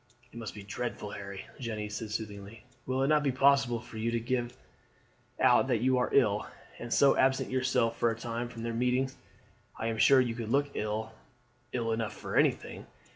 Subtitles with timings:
[0.33, 2.63] "It must be dreadful, Harry," Jeanne said soothingly.
[2.87, 4.57] "Will it not be possible for you to give
[5.39, 6.47] out that you are ill,
[6.79, 9.15] and so absent yourself for a time from their meetings?
[9.77, 11.11] I am sure you look ill
[11.71, 12.87] ill enough for anything.